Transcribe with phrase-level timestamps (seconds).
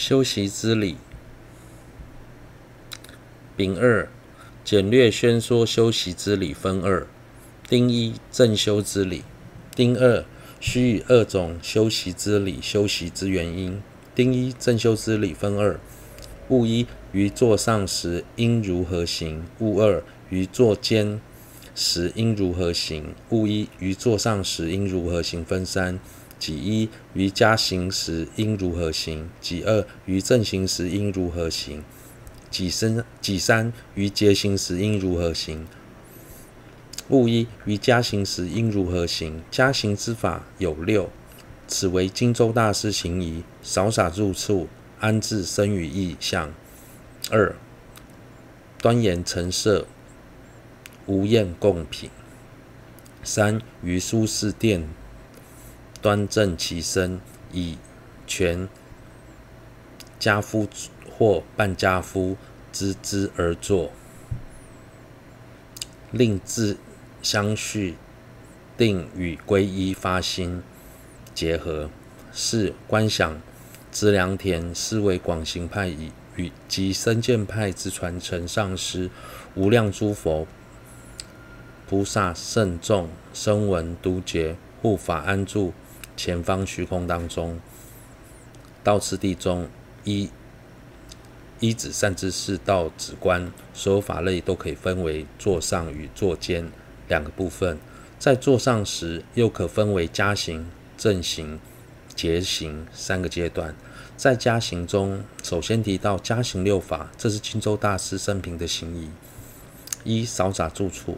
[0.00, 0.96] 修习之理。
[3.54, 4.08] 丙二，
[4.64, 7.06] 简略宣说修习之理分二。
[7.68, 9.24] 丁一，正修之理。
[9.76, 10.24] 丁二，
[10.58, 13.82] 须以二种修习之理修习之原因。
[14.14, 15.78] 丁一，正修之理分二。
[16.48, 19.44] 物一，于座上时应如何行？
[19.58, 21.20] 物二，于座间
[21.74, 23.14] 时应如何行？
[23.28, 25.44] 物一，于座上时应如何行？
[25.44, 26.00] 分三。
[26.40, 29.28] 己一，于家行时应如何行？
[29.40, 31.84] 己二，于正行时应如何行？
[32.50, 35.66] 己三，己三，于结行时应如何行？
[37.10, 39.42] 物一，于家行时应如何行？
[39.50, 41.10] 家行之法有六，
[41.68, 46.54] 此为荆州大师行仪：扫洒住处，安置身与意象。
[47.30, 47.54] 二，
[48.78, 49.86] 端严陈设，
[51.04, 52.08] 无厌供品。
[53.22, 54.88] 三，于舒适殿
[56.02, 57.20] 端正其身，
[57.52, 57.76] 以
[58.26, 58.68] 全
[60.18, 60.68] 家夫
[61.10, 62.36] 或半家夫
[62.72, 63.90] 之姿而坐，
[66.10, 66.78] 令自
[67.22, 67.96] 相续
[68.76, 70.62] 定与皈依发心
[71.34, 71.90] 结合。
[72.32, 73.40] 四、观想
[73.90, 79.10] 知良田是为广行派以与及深见派之传承上师，
[79.54, 80.46] 无量诸佛
[81.88, 85.72] 菩萨圣众声闻独觉护法安住
[86.22, 87.58] 前方虚空当中，
[88.84, 89.66] 道次第中
[90.04, 90.28] 一。
[91.60, 96.70] 一指善知识到止观，所有法类都可以分为坐上与坐间
[97.08, 97.78] 两个部分。
[98.18, 100.66] 在座上时，又可分为加行、
[100.98, 101.58] 正行、
[102.14, 103.74] 结行三个阶段。
[104.18, 109.08] 在加行中，首先提到加行六法，这是荆州大师生平的行仪：
[110.04, 111.16] 一、扫洒住处，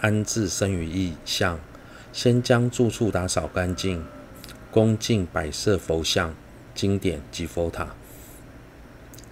[0.00, 1.60] 安置身于意象，
[2.12, 4.04] 先将住处打扫干净，
[4.72, 6.34] 恭敬摆设佛像、
[6.74, 7.94] 经典及佛塔。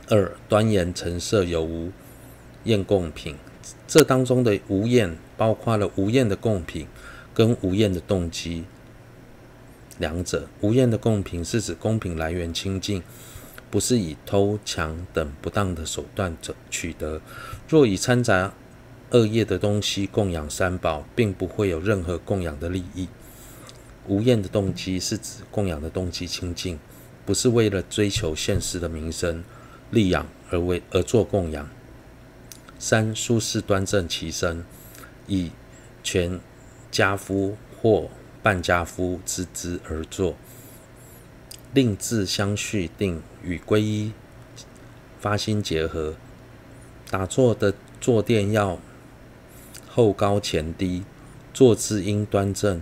[0.09, 1.91] 二、端严陈设有无
[2.65, 3.37] 厌供品，
[3.89, 6.87] 这当中的无厌包括了无厌的供品
[7.33, 8.65] 跟无厌的动机
[9.99, 10.47] 两者。
[10.61, 13.03] 无厌的供品是指供品来源清净，
[13.71, 17.23] 不是以偷抢等不当的手段者取得。
[17.67, 18.53] 若以掺杂
[19.13, 23.09] 恶业的东西供养三宝，并不会有任何供养的利益。
[24.07, 26.79] 无厌的动机是指供养的动机清净，
[27.25, 29.45] 不是为了追求现世的名声。
[29.93, 31.69] 利养而为而作供养。
[32.79, 34.65] 三、舒适端正其身，
[35.27, 35.51] 以
[36.05, 36.39] 全
[36.93, 38.09] 家夫或
[38.41, 40.37] 半家夫之姿而坐，
[41.75, 44.13] 令自相续定与皈依
[45.19, 46.15] 发心结合。
[47.11, 48.79] 打坐的坐垫要
[49.89, 51.03] 后高前低，
[51.53, 52.81] 坐姿应端正。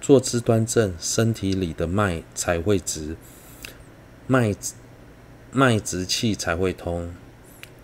[0.00, 3.16] 坐姿端正，身体里的脉才会直。
[4.26, 4.54] 脉。
[5.52, 7.12] 脉直气才会通，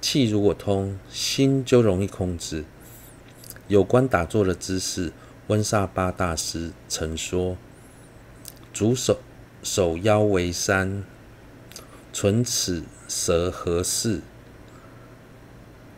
[0.01, 2.65] 气如果通，心就容易控制。
[3.67, 5.13] 有关打坐的姿势，
[5.49, 7.57] 温萨巴大师曾说：
[8.73, 9.19] 足手
[9.65, 11.03] 手腰为三，
[12.13, 14.21] 唇齿舌合四，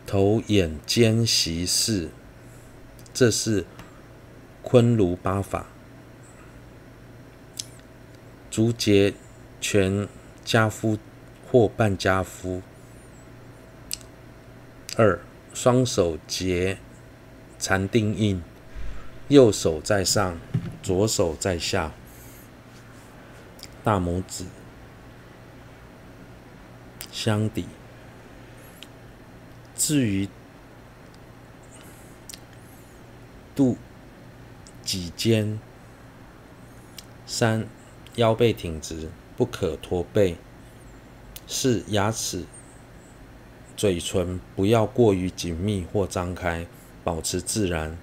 [0.07, 2.09] 头眼肩息四，
[3.13, 3.63] 这是
[4.63, 5.67] 昆庐八法。
[8.59, 9.13] 足结
[9.61, 10.09] 全
[10.45, 10.99] 跏趺。
[11.51, 12.61] 或半跏趺。
[14.97, 15.19] 二，
[15.51, 16.77] 双手结
[17.57, 18.43] 禅定印，
[19.29, 20.37] 右手在上，
[20.83, 21.91] 左手在下，
[23.83, 24.45] 大拇指
[27.11, 27.65] 相抵。
[29.75, 30.29] 至于
[33.55, 33.75] 肚
[34.83, 35.59] 脊肩，
[37.25, 37.65] 三，
[38.19, 40.35] 腰背挺直，不可驼背。
[41.47, 42.43] 四、牙齿、
[43.77, 46.67] 嘴唇不要过于紧密或张开，
[47.03, 47.97] 保持自然。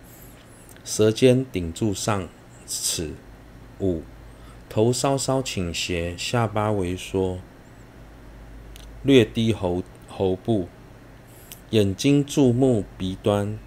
[0.85, 2.29] 舌尖顶住上
[2.67, 3.13] 齿。
[3.79, 4.03] 五、
[4.71, 7.39] 头稍稍倾斜，下巴微缩，
[9.03, 10.67] 略低喉喉部，
[11.71, 13.59] 眼睛注目鼻端。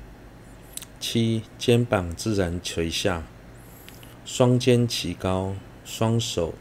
[0.99, 3.27] 七、肩膀自然垂下，
[4.25, 5.53] 双肩齐高，
[5.91, 6.53] 双手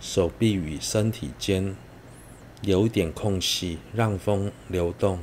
[0.00, 1.76] 手臂与身体间。
[2.62, 5.20] 有点空隙，让风流动，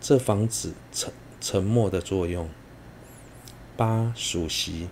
[0.00, 2.48] 这防止沉沉默的作用。
[3.76, 4.88] 八、数息，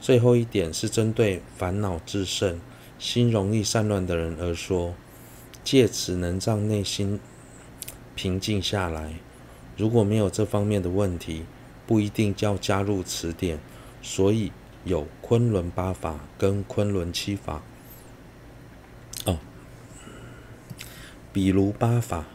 [0.00, 2.58] 最后一点是针对烦恼至盛、
[2.98, 4.94] 心容易散乱的人而说，
[5.62, 7.20] 借此能让内心
[8.14, 9.14] 平静下来。
[9.76, 11.44] 如果没有这方面的问题，
[11.86, 13.58] 不一定要加入此点。
[14.00, 14.52] 所以
[14.84, 17.62] 有昆仑八法跟昆仑七法。
[19.24, 19.38] 哦。
[21.32, 22.26] 比如八法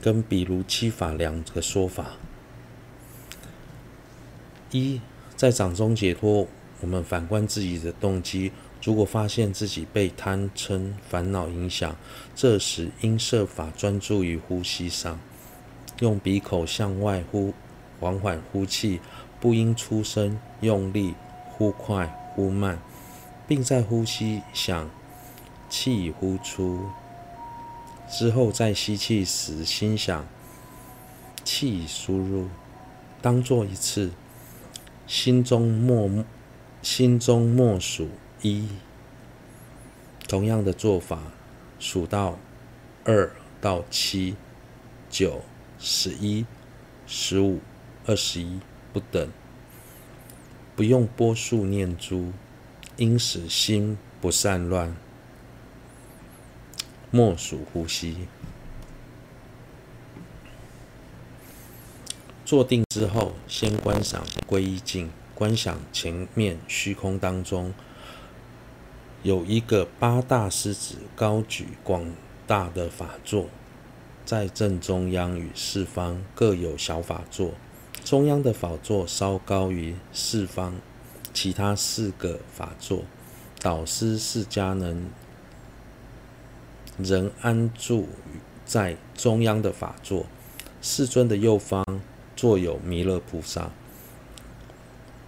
[0.00, 2.12] 跟比如七法两个说法。
[4.70, 5.00] 一，
[5.36, 6.48] 在掌中解脱，
[6.80, 8.50] 我们反观自己的动机，
[8.82, 11.96] 如果发现自己被贪嗔烦恼影响，
[12.34, 15.20] 这时应设法专注于呼吸上，
[16.00, 17.54] 用鼻口向外呼，
[18.00, 19.00] 缓缓呼气，
[19.44, 21.14] 不应出声用力，
[21.50, 22.78] 忽快忽慢，
[23.46, 24.88] 并在呼吸想
[25.68, 26.88] 气呼出。
[28.08, 30.26] 之后在吸气时，心想
[31.44, 32.48] 气输入，
[33.20, 34.12] 当做一次，
[35.06, 36.24] 心中默
[36.80, 38.08] 心中默数
[38.40, 38.66] 一。
[40.26, 41.20] 同样的做法，
[41.78, 42.38] 数到
[43.04, 43.30] 二
[43.60, 44.36] 到七、
[45.10, 45.42] 九、
[45.78, 46.46] 十一、
[47.06, 47.60] 十五、
[48.06, 48.58] 二十一
[48.94, 49.28] 不等，
[50.76, 52.32] 不用波数念珠，
[52.96, 54.94] 因使心不散乱。
[57.10, 58.28] 默数呼吸，
[62.44, 67.74] 坐定之后，先观赏皈依境，观想前面虚空当中
[69.24, 72.12] 有一个八大狮子高举广
[72.46, 73.46] 大的法座，
[74.24, 77.54] 在正中央与四方各有小法座，
[78.04, 80.74] 中央的法座稍高于四方
[81.32, 83.02] 其他四个法座，
[83.60, 85.08] 导师释迦能。
[86.96, 88.06] 仍安住
[88.64, 90.26] 在中央的法座，
[90.80, 91.84] 世尊的右方
[92.36, 93.72] 坐有弥勒菩萨。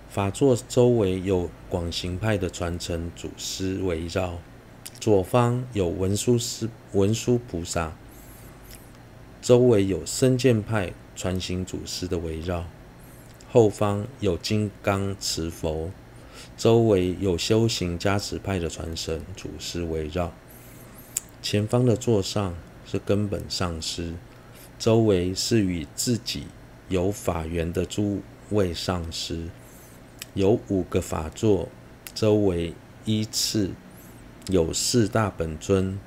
[0.09, 4.39] 法座周围有广行派的传承祖师围绕，
[5.01, 7.97] 左方有文殊师文殊菩萨，
[9.43, 12.67] 周围有僧见派传行祖师的围绕，
[13.51, 15.91] 后方有金刚持佛，
[16.57, 20.33] 周围有修行加持派的传神祖师围绕。
[21.41, 22.55] 前方的座上
[22.85, 24.15] 是根本上师，
[24.79, 26.49] 周围是与自己
[26.89, 28.21] 有法缘的诸
[28.51, 29.49] 位上师，
[30.35, 31.69] 有五个法座，
[32.15, 32.75] 周围
[33.05, 33.71] 依次
[34.49, 35.99] 有四大本尊、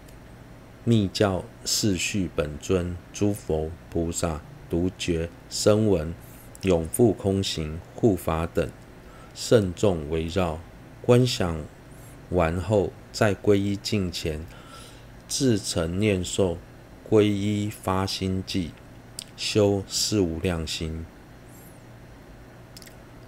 [0.84, 6.14] 密教四续本尊、诸佛菩萨、独觉、声闻、
[6.62, 8.70] 永复空行、护法等
[9.34, 10.60] 圣众围绕。
[11.02, 11.62] 观想
[12.30, 14.46] 完后，在皈依境前。
[15.28, 16.58] 自诚念诵
[17.08, 18.72] 皈依发心偈，
[19.38, 21.06] 修四无量心，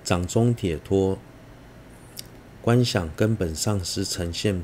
[0.03, 1.19] 掌中铁托。
[2.59, 4.63] 观想根本上师呈现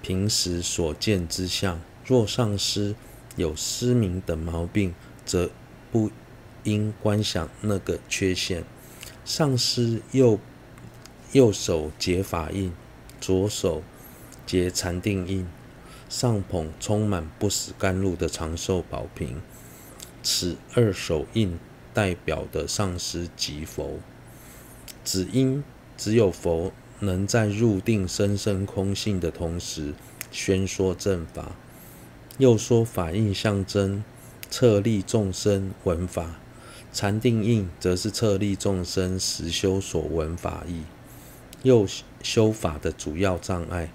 [0.00, 1.80] 平时所见之相。
[2.06, 2.94] 若上师
[3.36, 4.94] 有失明等毛病，
[5.24, 5.50] 则
[5.90, 6.10] 不
[6.64, 8.64] 应观想那个缺陷。
[9.24, 10.38] 上师右
[11.32, 12.72] 右手结法印，
[13.20, 13.82] 左手。
[14.46, 15.46] 结禅定印，
[16.10, 19.40] 上捧充满不死甘露的长寿宝瓶，
[20.22, 21.58] 此二手印
[21.94, 23.98] 代表的上师即佛。
[25.02, 25.64] 只因
[25.96, 29.94] 只有佛能在入定深深空性的同时
[30.30, 31.52] 宣说正法。
[32.38, 34.02] 又说法印象征
[34.50, 36.40] 策励众生闻法，
[36.92, 40.82] 禅定印则是策励众生实修所闻法义，
[41.62, 41.86] 又
[42.22, 43.90] 修法的主要障碍。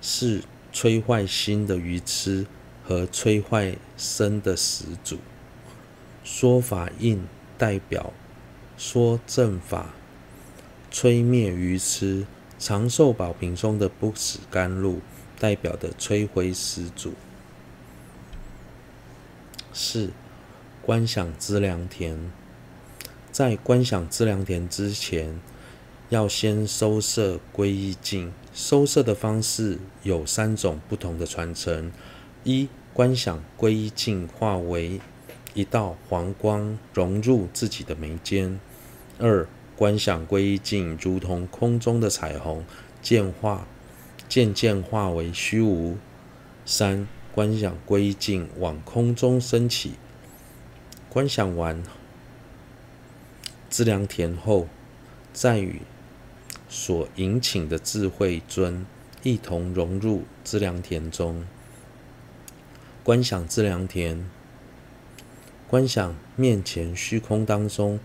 [0.00, 0.42] 是
[0.72, 2.46] 摧坏心的愚痴
[2.84, 5.18] 和摧坏身的始祖。
[6.24, 7.22] 说法印
[7.56, 8.12] 代表
[8.76, 9.94] 说正法，
[10.92, 12.26] 摧灭愚痴。
[12.58, 15.00] 长寿宝瓶中的不死甘露
[15.40, 17.14] 代表的摧毁始祖。
[19.72, 20.10] 四、
[20.82, 22.30] 观想资粮田。
[23.32, 25.40] 在观想资粮田之前，
[26.10, 28.32] 要先收摄皈依境。
[28.52, 31.90] 收摄的方式有三种不同的传承：
[32.44, 35.00] 一、观想皈依境化为
[35.54, 38.58] 一道黄光，融入自己的眉间；
[39.18, 42.64] 二、观想皈依境如同空中的彩虹，
[43.00, 43.66] 渐化
[44.30, 45.96] 渐渐化为虚无；
[46.64, 49.94] 三、观想归境往空中升起。
[51.08, 51.82] 观想完
[53.68, 54.68] 资良田后，
[55.32, 55.82] 再与
[56.68, 58.86] 所引请的智慧尊
[59.24, 61.44] 一同融入资良田中，
[63.02, 64.30] 观想资良田，
[65.66, 67.98] 观想面前虚空当中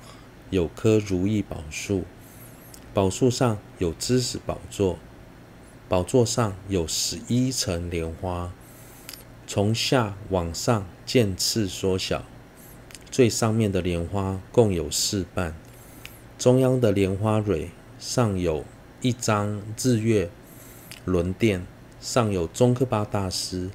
[0.50, 2.04] 有棵如意宝树，
[2.96, 4.98] 宝树上有知识宝座，
[5.88, 8.52] 宝座上有十一层莲花，
[9.46, 12.24] 从下往上渐次缩小，
[13.12, 15.56] 最上面的莲花共有四瓣，
[16.40, 17.70] 中央的莲花蕊。
[17.98, 18.66] 上有
[19.02, 20.30] 一张日月，
[21.06, 21.66] 轮殿，
[22.02, 23.70] 上有中科巴大师，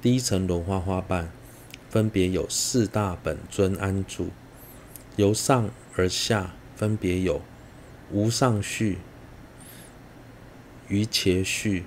[0.00, 1.30] 第一层轮花花瓣，
[1.90, 4.30] 分别有四大本尊安住，
[5.16, 7.42] 由上而下分别有
[8.10, 8.98] 无上续、
[10.88, 11.84] 瑜伽续、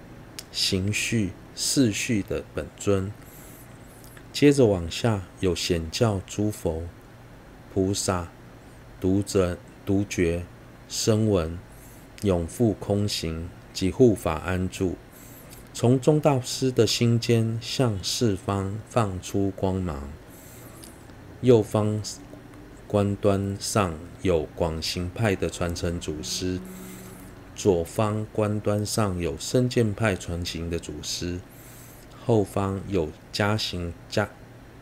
[0.51, 3.12] 行续、四续的本尊。
[4.32, 6.84] 接着往下有显教诸佛、
[7.74, 8.29] 菩萨、
[9.01, 10.46] 独者、独觉、
[10.88, 11.58] 声闻、
[12.22, 14.96] 永复空行及护法安住，
[15.74, 20.10] 从宗大师的心间向四方放出光芒。
[21.41, 22.01] 右方
[22.88, 26.60] 观端上有广行派的传承祖师，
[27.60, 31.42] 左方观端上有身见派传行的祖师。
[32.25, 34.30] 后方有加行加，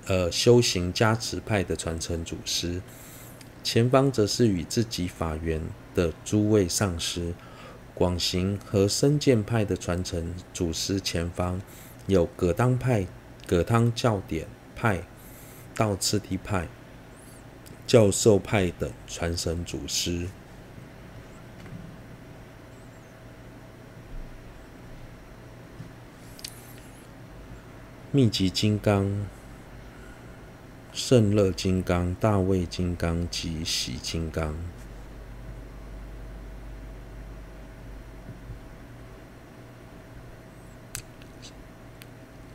[0.05, 2.79] 呃修行加持派的传承祖师，
[3.63, 5.59] 前方则是与自己法缘
[5.95, 7.33] 的诸位上师。
[7.95, 11.59] 广行和身见派的传承祖师前方
[12.05, 13.07] 有葛当派、
[13.47, 15.01] 葛当教典派、
[15.73, 16.67] 道次第派、
[17.87, 20.27] 教授派等传承祖师。
[28.17, 29.27] 密集金刚、
[30.91, 34.55] 胜乐金刚、大卫金刚及喜金刚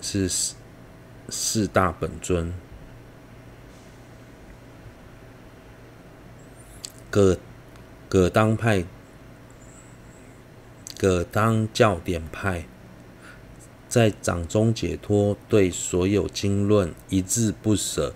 [0.01, 0.57] 是四
[1.29, 2.53] 四大本尊。
[7.09, 7.39] 葛
[8.09, 8.85] 葛当派、
[10.99, 12.67] 葛当教典派。
[13.93, 18.15] 在掌中解脱对所有经论一字不舍，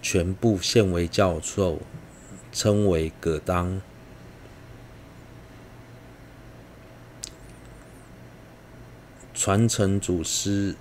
[0.00, 1.78] 全部献为教授，
[2.50, 3.82] 称为葛当。
[9.34, 10.74] 传承祖师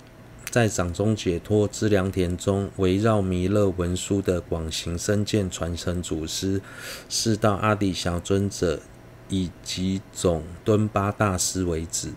[0.50, 6.62] 在掌中解脱之良田中围绕弥勒文殊的广行身见传承祖师，
[7.10, 8.82] 是到阿底峡尊者
[9.28, 12.14] 以及总敦巴大师为止。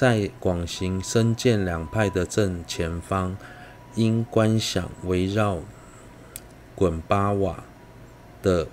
[0.00, 3.36] 在广行身见两派的正前方，
[3.94, 5.58] 因观想围绕
[6.74, 7.62] 滚巴瓦
[8.40, 8.66] 的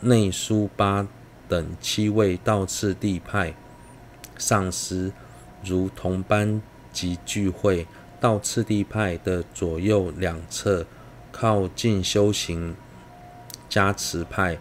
[0.00, 1.06] 内苏巴
[1.48, 3.54] 等七位道次第派
[4.36, 5.12] 上师，
[5.62, 6.60] 如同班
[6.92, 7.86] 级聚会。
[8.18, 10.84] 道次第派的左右两侧
[11.30, 12.74] 靠近修行
[13.68, 14.58] 加持派，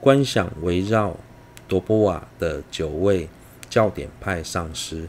[0.00, 1.14] 观想围绕
[1.66, 3.28] 多波瓦的九位
[3.68, 5.06] 教典派上师。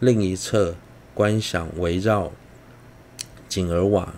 [0.00, 0.76] 另一侧
[1.12, 2.30] 观想围绕
[3.48, 4.14] 景尔瓦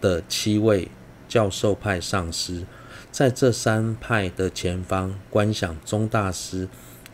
[0.00, 0.88] 的七位
[1.28, 2.64] 教授派上师，
[3.10, 6.68] 在这三派的前方观想中大师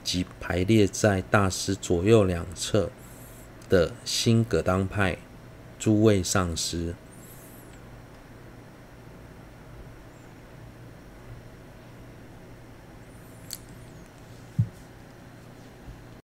[0.04, 2.90] 及排列在大师左右两侧
[3.68, 5.18] 的新葛当派
[5.78, 6.94] 诸位上师。